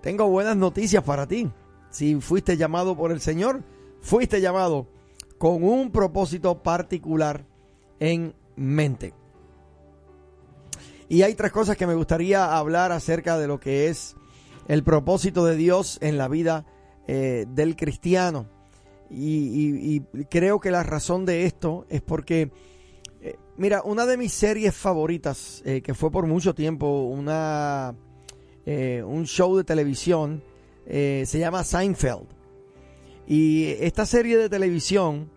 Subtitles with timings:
[0.00, 1.50] Tengo buenas noticias para ti.
[1.90, 3.62] Si fuiste llamado por el Señor,
[4.00, 4.86] fuiste llamado
[5.38, 7.46] con un propósito particular
[8.00, 9.14] en mente.
[11.08, 14.14] Y hay tres cosas que me gustaría hablar acerca de lo que es
[14.66, 16.66] el propósito de Dios en la vida
[17.06, 18.46] eh, del cristiano.
[19.10, 22.52] Y, creo que la razón de esto es porque,
[23.22, 27.94] eh, mira, una de mis series favoritas, eh, que fue por mucho tiempo una,
[29.04, 30.42] un show de televisión,
[30.86, 32.26] se llama Seinfeld.
[33.26, 35.30] Y esta serie de televisión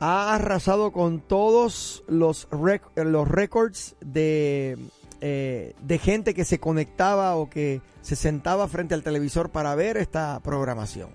[0.00, 4.78] ha arrasado con todos los, récords de,
[5.20, 9.96] eh, de gente que se conectaba o que se sentaba frente al televisor para ver
[9.96, 11.10] esta programación.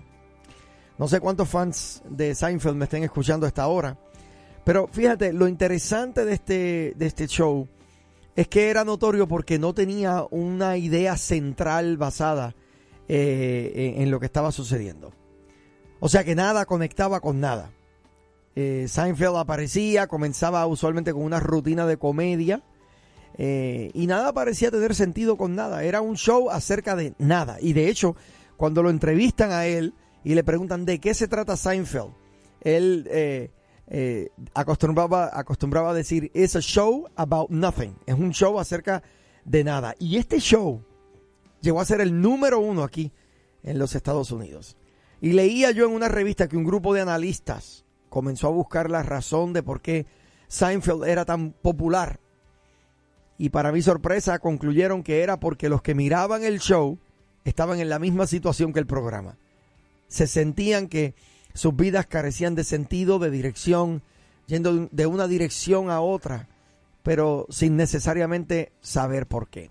[0.98, 3.98] No sé cuántos fans de Seinfeld me estén escuchando a esta hora,
[4.64, 7.66] pero fíjate, lo interesante de este, de este show
[8.36, 12.54] es que era notorio porque no tenía una idea central basada
[13.08, 15.12] eh, en lo que estaba sucediendo.
[16.00, 17.70] O sea que nada conectaba con nada.
[18.56, 22.62] Eh, Seinfeld aparecía, comenzaba usualmente con una rutina de comedia
[23.36, 25.84] eh, y nada parecía tener sentido con nada.
[25.84, 27.58] Era un show acerca de nada.
[27.60, 28.16] Y de hecho,
[28.56, 32.12] cuando lo entrevistan a él y le preguntan de qué se trata Seinfeld,
[32.62, 33.50] él
[33.86, 37.96] eh, acostumbraba, acostumbraba a decir, it's a show about nothing.
[38.06, 39.02] Es un show acerca
[39.44, 39.94] de nada.
[39.98, 40.82] Y este show
[41.60, 43.12] llegó a ser el número uno aquí
[43.62, 44.76] en los Estados Unidos.
[45.20, 49.02] Y leía yo en una revista que un grupo de analistas comenzó a buscar la
[49.02, 50.06] razón de por qué
[50.48, 52.20] Seinfeld era tan popular.
[53.38, 56.98] Y para mi sorpresa concluyeron que era porque los que miraban el show
[57.44, 59.36] estaban en la misma situación que el programa.
[60.08, 61.14] Se sentían que
[61.54, 64.02] sus vidas carecían de sentido, de dirección,
[64.46, 66.48] yendo de una dirección a otra,
[67.02, 69.70] pero sin necesariamente saber por qué.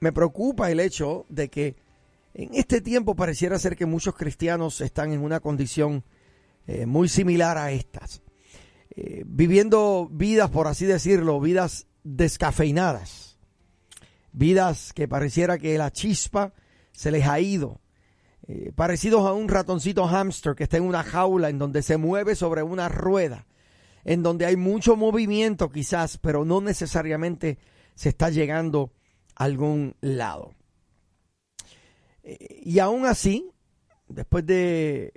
[0.00, 1.76] Me preocupa el hecho de que
[2.34, 6.04] en este tiempo pareciera ser que muchos cristianos están en una condición
[6.66, 8.22] eh, muy similar a estas.
[8.96, 13.38] Eh, viviendo vidas, por así decirlo, vidas descafeinadas.
[14.32, 16.54] Vidas que pareciera que la chispa
[16.92, 17.80] se les ha ido.
[18.52, 22.34] Eh, parecidos a un ratoncito hámster que está en una jaula en donde se mueve
[22.34, 23.46] sobre una rueda.
[24.04, 27.58] En donde hay mucho movimiento quizás, pero no necesariamente
[27.94, 28.92] se está llegando
[29.36, 30.54] a algún lado.
[32.22, 33.50] y aún así,
[34.08, 35.12] después de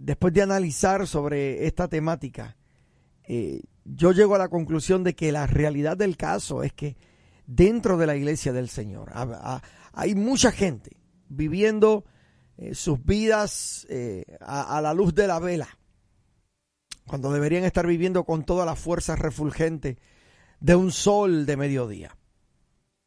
[0.00, 2.56] después de analizar sobre esta temática,
[3.24, 6.96] eh, yo llego a la conclusión de que la realidad del caso es que
[7.46, 9.12] dentro de la iglesia del Señor
[9.92, 10.96] hay mucha gente
[11.28, 12.04] viviendo
[12.60, 15.68] eh, sus vidas eh, a, la luz de la vela,
[17.06, 19.98] cuando deberían estar viviendo con toda la fuerza refulgente
[20.60, 22.16] de un sol de mediodía.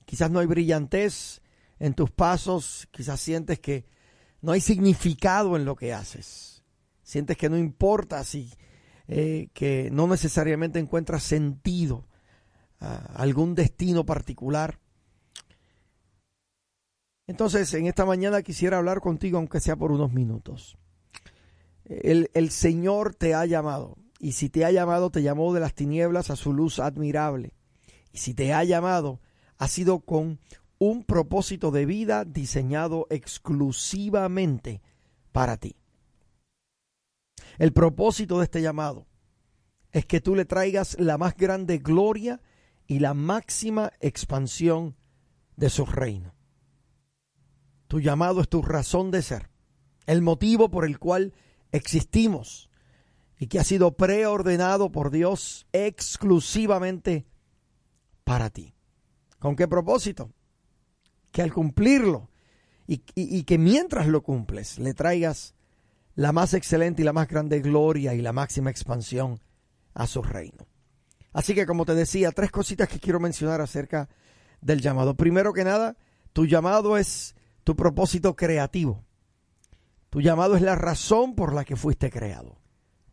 [0.06, 1.41] Quizás no hay brillantez
[1.80, 3.86] en tus pasos, quizás sientes que
[4.41, 6.53] no hay significado en lo que haces
[7.03, 8.52] sientes que no importa si
[9.08, 12.08] eh, que no necesariamente encuentras sentido
[12.80, 14.80] a algún destino particular.
[17.28, 20.78] Entonces, en esta mañana quisiera hablar contigo, aunque sea por unos minutos.
[21.85, 26.29] El, Señor te ha llamado, y si te ha llamado, te llamó de las tinieblas
[26.29, 27.53] a su luz admirable.
[28.11, 29.22] Y si te ha llamado,
[29.57, 30.39] ha sido con
[30.79, 34.81] un propósito de vida diseñado exclusivamente
[35.31, 35.78] para ti.
[37.57, 39.05] El propósito de este llamado
[39.91, 42.41] es que tú le traigas la más grande gloria
[42.88, 44.95] y la máxima expansión
[45.55, 46.33] de su reino.
[47.94, 49.52] Tu llamado es tu razón de ser,
[50.08, 51.31] el motivo por el cual
[51.72, 52.72] existimos
[53.38, 57.28] y que ha sido preordenado por Dios exclusivamente
[58.24, 58.74] para ti.
[59.38, 60.32] ¿Con qué propósito?
[61.32, 62.32] Que al cumplirlo
[62.88, 65.53] y, que mientras lo cumples le traigas
[66.16, 69.40] la más excelente y la más grande gloria y la máxima expansión
[69.94, 70.66] a su reino.
[71.32, 74.09] Así que como te decía, tres cositas que quiero mencionar acerca
[74.62, 75.14] del llamado.
[75.14, 75.96] Primero que nada,
[76.34, 79.03] tu llamado es tu propósito creativo.
[80.09, 82.58] Tu llamado es la razón por la que fuiste creado.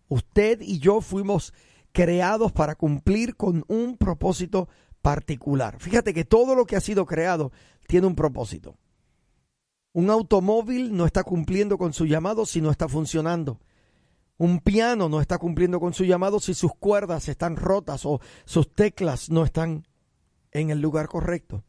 [0.09, 1.55] Usted y yo fuimos
[1.93, 4.69] creados para cumplir con un propósito
[5.01, 5.77] particular.
[5.79, 7.53] Fíjate que todo lo que ha sido creado
[7.87, 8.77] tiene un propósito.
[9.93, 13.61] Un automóvil no está cumpliendo con su llamado si no está funcionando.
[14.37, 18.73] Un piano no está cumpliendo con su llamado si sus cuerdas están rotas o sus
[18.75, 19.87] teclas no están
[20.53, 21.65] en el lugar correcto.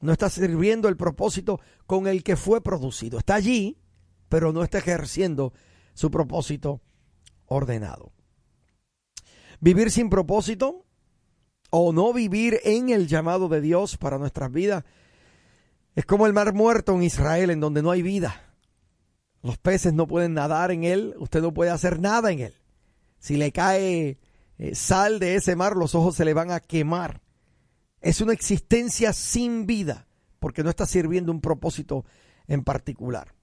[0.00, 3.18] No está sirviendo el propósito con el que fue producido.
[3.18, 3.78] Está allí,
[4.28, 5.52] pero no está ejerciendo
[5.94, 6.82] su propósito
[7.46, 8.12] ordenado.
[9.60, 10.84] Vivir sin propósito
[11.70, 14.84] o no vivir en el llamado de Dios para nuestras vidas
[15.94, 18.54] Es como el mar muerto en Israel, en donde no hay vida.
[19.42, 22.54] Los peces no pueden nadar en él, usted no puede hacer nada en él.
[23.18, 24.18] Si le cae
[24.58, 27.22] eh, sal de ese mar, los ojos se le van a quemar.
[28.06, 30.06] Es una existencia sin vida,
[30.38, 32.04] porque no está sirviendo un propósito
[32.46, 33.34] en particular.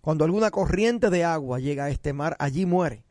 [0.00, 3.04] Cuando alguna corriente de agua llega a este mar, allí muere,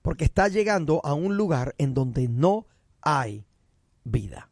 [0.00, 2.66] porque está llegando a un lugar en donde no
[3.02, 3.46] hay
[4.02, 4.50] vida.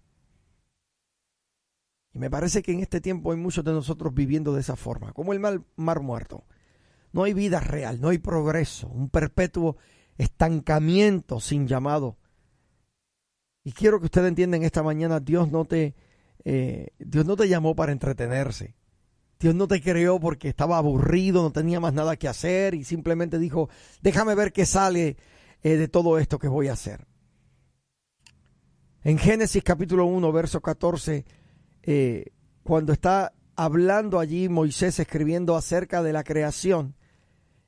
[2.12, 5.14] Y me parece que en este tiempo hay muchos de nosotros viviendo de esa forma,
[5.14, 6.44] como el mar, mar muerto.
[7.12, 9.78] No hay vida real, no hay progreso, un perpetuo
[10.18, 12.18] estancamiento sin llamado.
[13.64, 15.94] Y quiero que usted entienda en esta mañana, Dios no te,
[16.44, 18.74] eh, Dios no te llamó para entretenerse.
[19.40, 23.38] Dios no te creó porque estaba aburrido, no tenía más nada que hacer y simplemente
[23.38, 23.70] dijo,
[24.02, 25.16] déjame ver qué sale
[25.62, 27.06] eh, de todo esto que voy a hacer.
[29.02, 31.24] En Génesis capítulo 1, verso 14,
[31.82, 32.32] eh,
[32.62, 36.94] cuando está hablando allí Moisés escribiendo acerca de la creación,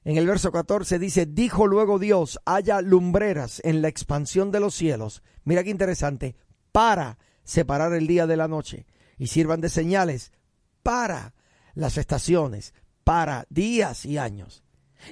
[0.07, 4.73] en el verso 14 dice, dijo luego Dios, haya lumbreras en la expansión de los
[4.73, 5.25] cielos.
[5.43, 6.37] Mira qué interesante,
[6.71, 8.87] para separar el día de la noche
[9.19, 10.31] y sirvan de señales
[10.85, 11.35] para
[11.75, 12.73] las estaciones,
[13.03, 14.63] para días y años.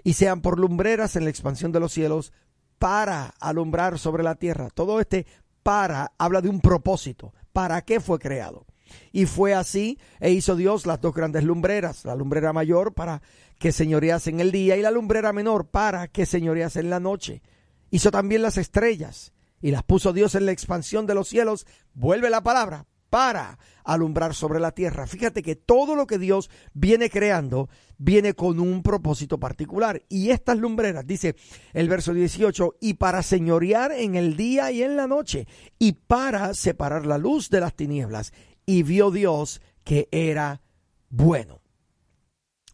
[0.05, 2.33] Y sean por lumbreras en la expansión de los cielos
[2.79, 4.71] para alumbrar sobre la tierra.
[4.71, 5.27] Todo este
[5.65, 7.35] para habla de un propósito.
[7.53, 8.65] ¿Para qué fue creado?
[9.13, 13.23] Y fue así, e hizo Dios las dos grandes lumbreras, la lumbrera mayor para
[13.59, 17.43] que señorease en el día y la lumbrera menor para que señorease en la noche.
[17.91, 21.67] Hizo también las estrellas y las puso Dios en la expansión de los cielos.
[21.95, 25.07] Vuelve la palabra para alumbrar sobre la tierra.
[25.07, 30.03] Fíjate que todo lo que Dios viene creando viene con un propósito particular.
[30.09, 31.37] Y estas lumbreras, dice
[31.73, 35.47] el verso 18, y para señorear en el día y en la noche,
[35.79, 38.33] y para separar la luz de las tinieblas
[38.67, 40.63] y vio Dios que era
[41.09, 41.64] bueno.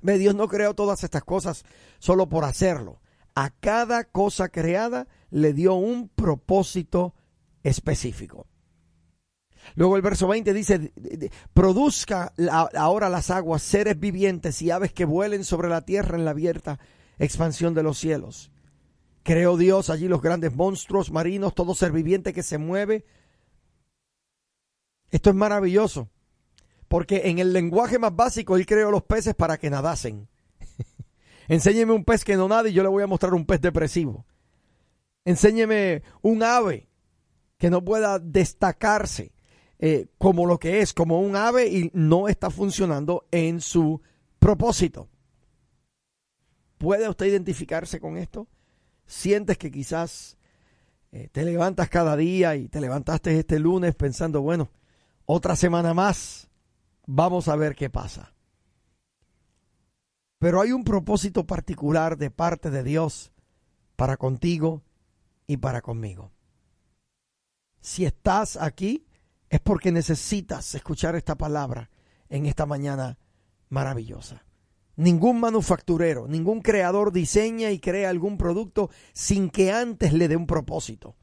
[0.03, 1.65] Dios no creó todas estas cosas
[1.99, 3.01] solo por hacerlo.
[3.35, 7.15] A cada cosa creada le dio un propósito
[7.63, 8.47] específico.
[9.75, 10.93] Luego el verso 20 dice,
[11.53, 12.33] produzca
[12.75, 16.81] ahora las aguas seres vivientes y aves que vuelen sobre la tierra en la abierta
[17.19, 18.51] expansión de los cielos.
[19.23, 23.05] Creó Dios allí los grandes monstruos marinos, todo ser viviente que se mueve,
[25.11, 26.09] esto es maravilloso,
[26.91, 30.27] porque en el lenguaje más básico él creó los peces para que nadasen.
[31.49, 34.27] Enséñeme un pez que no nada y yo le voy a mostrar un pez depresivo.
[35.25, 36.89] Enséñeme un ave
[37.59, 39.31] que no pueda destacarse
[39.79, 44.03] eh, como lo que es, como un ave y no está funcionando en su
[44.41, 45.09] propósito.
[46.77, 48.49] ¿Puede usted identificarse con esto?
[49.07, 50.37] ¿Sientes que quizás
[51.13, 54.73] eh, te levantas cada día y te levantaste este lunes pensando, bueno,
[55.25, 56.50] otra semana más.
[57.13, 58.33] Vamos a ver qué pasa.
[60.39, 63.33] Pero hay un propósito particular de parte de Dios
[63.97, 64.85] para contigo
[65.49, 66.31] y para conmigo.
[67.81, 69.09] Si estás aquí
[69.49, 71.91] es porque necesitas escuchar esta palabra
[72.29, 73.19] en esta mañana
[73.71, 74.45] maravillosa.
[74.95, 80.47] Ningún manufacturero, ningún creador diseña y crea algún producto sin que antes le dé un
[80.47, 81.17] propósito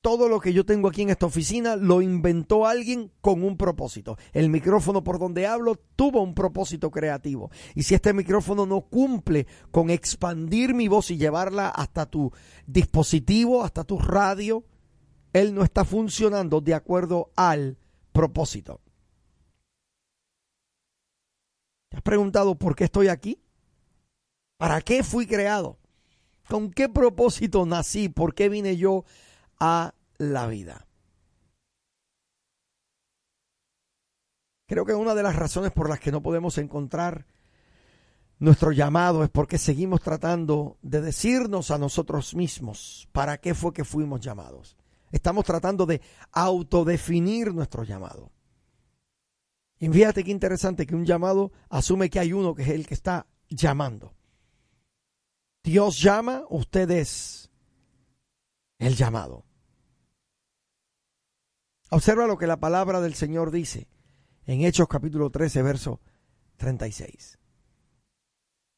[0.00, 4.16] todo lo que yo tengo aquí en esta oficina lo inventó alguien con un propósito.
[4.32, 7.50] El micrófono por donde hablo tuvo un propósito creativo.
[7.74, 12.32] Y si este micrófono no cumple con expandir mi voz y llevarla hasta tu
[12.66, 14.64] dispositivo, hasta tu radio,
[15.32, 17.76] él no está funcionando de acuerdo al
[18.12, 18.80] propósito.
[21.90, 23.40] ¿Te has preguntado por qué estoy aquí?
[24.58, 25.78] ¿Para qué fui creado?
[26.48, 28.08] ¿Con qué propósito nací?
[28.08, 29.04] ¿Por qué vine yo
[29.60, 30.86] a la vida.
[34.66, 37.26] Creo que una de las razones por las que no podemos encontrar
[38.38, 43.84] nuestro llamado es porque seguimos tratando de decirnos a nosotros mismos para qué fue que
[43.84, 44.76] fuimos llamados.
[45.10, 48.30] Estamos tratando de autodefinir nuestro llamado.
[49.78, 52.94] Y fíjate qué interesante que un llamado asume que hay uno que es el que
[52.94, 54.12] está llamando.
[55.64, 57.50] Dios llama, usted es
[58.78, 59.47] el llamado.
[61.90, 63.88] Observa lo que la palabra del Señor dice
[64.46, 66.00] en Hechos capítulo 13, verso
[66.56, 67.38] 36.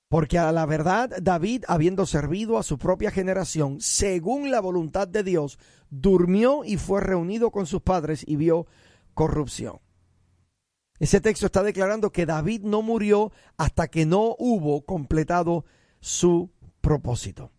[0.09, 5.23] Porque a la verdad David, habiendo servido a su propia generación, según la voluntad de
[5.23, 5.59] Dios,
[5.91, 8.67] durmió y fue reunido con sus padres y vio
[9.15, 9.81] corrupción.
[11.01, 15.65] Ese texto está declarando que David no murió hasta que no hubo completado
[16.01, 16.51] su
[16.81, 17.51] propósito.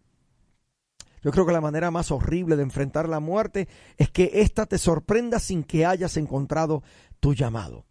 [1.22, 4.78] Yo creo que la manera más horrible de enfrentar la muerte es que ésta te
[4.78, 6.84] sorprenda sin que hayas encontrado
[7.20, 7.86] tu llamado.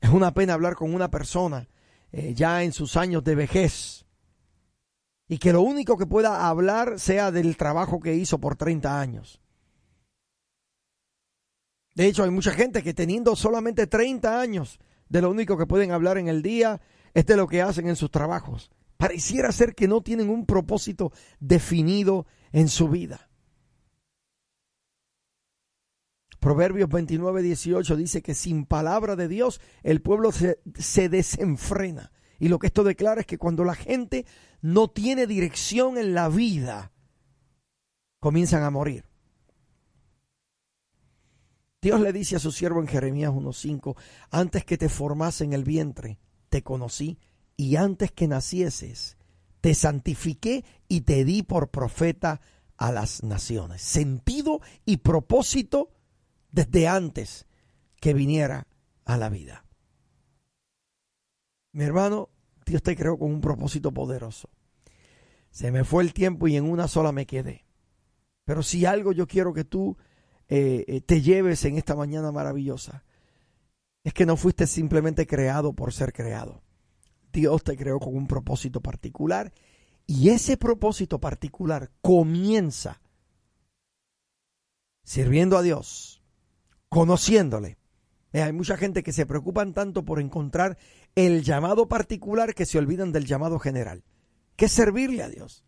[0.00, 1.68] Es una pena hablar con una persona
[2.12, 4.04] eh, ya en sus años de vejez
[5.28, 9.40] y que lo único que pueda hablar sea del trabajo que hizo por 30 años.
[11.94, 15.92] De hecho, hay mucha gente que teniendo solamente 30 años, de lo único que pueden
[15.92, 16.80] hablar en el día
[17.14, 18.70] es de lo que hacen en sus trabajos.
[19.02, 23.28] Pareciera ser que no tienen un propósito definido en su vida.
[26.38, 32.12] Proverbios 29, 18 dice que sin palabra de Dios el pueblo se, se, desenfrena.
[32.38, 34.24] Y lo que esto declara es que cuando la gente
[34.60, 36.92] no tiene dirección en la vida,
[38.20, 39.04] comienzan a morir.
[41.80, 43.96] Dios le dice a su siervo en Jeremías 1.5,
[44.30, 47.18] antes que te formase en el vientre, te conocí,
[47.56, 49.16] y antes que nacieses,
[49.60, 52.40] te santifiqué y te di por profeta
[52.76, 53.82] a las naciones.
[53.82, 55.90] Sentido y propósito
[56.50, 57.46] desde antes
[58.00, 58.66] que viniera
[59.04, 59.64] a la vida.
[61.72, 62.28] Mi hermano,
[62.66, 64.50] Dios te creó con un propósito poderoso.
[65.50, 67.64] Se me fue el tiempo y en una sola me quedé.
[68.44, 69.96] Pero si algo yo quiero que tú
[70.48, 73.04] eh, eh, te lleves en esta mañana maravillosa
[74.04, 76.62] es que no fuiste simplemente creado por ser creado.
[77.32, 79.52] Dios te creó con un propósito particular
[80.06, 83.00] y ese propósito particular comienza
[85.04, 86.22] sirviendo a Dios,
[86.88, 87.78] conociéndole.
[88.32, 90.78] Eh, hay mucha gente que se preocupan tanto por encontrar
[91.14, 94.04] el llamado particular que se olvidan del llamado general,
[94.56, 95.64] que es servirle a Dios.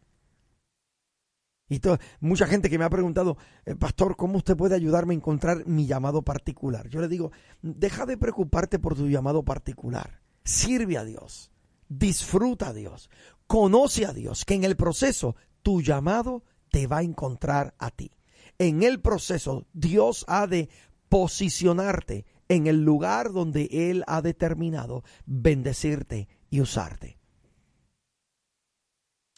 [1.68, 1.80] Y
[2.20, 5.86] mucha gente que me ha preguntado, eh, pastor, ¿cómo usted puede ayudarme a encontrar mi
[5.86, 6.88] llamado particular?
[6.88, 10.20] Yo le digo, deja de preocuparte por tu llamado particular.
[10.44, 11.50] Sirve a Dios,
[11.88, 13.10] disfruta a Dios,
[13.46, 18.10] conoce a Dios, que en el proceso tu llamado te va a encontrar a ti.
[18.58, 20.68] En el proceso Dios ha de
[21.08, 27.18] posicionarte en el lugar donde Él ha determinado bendecirte y usarte.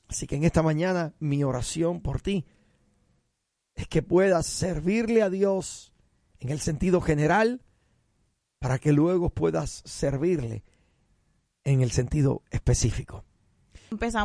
[0.09, 2.47] Así que en esta mañana mi oración por ti
[3.75, 5.93] es que puedas servirle a Dios
[6.39, 7.63] en el sentido general
[8.59, 10.65] para que luego puedas servirle
[11.67, 13.25] en el sentido específico.